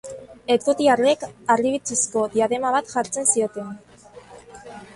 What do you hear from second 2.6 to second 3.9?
bat jartzen zioten.